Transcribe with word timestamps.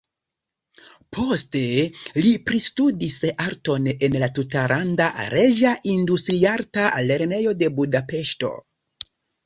Poste 1.17 1.61
li 2.27 2.31
pristudis 2.47 3.19
arton 3.49 3.91
en 3.93 4.19
la 4.25 4.31
Tutlanda 4.41 5.13
Reĝa 5.37 5.77
Industriarta 5.97 6.91
Lernejo 7.09 7.59
de 7.63 7.75
Budapeŝto. 7.81 8.57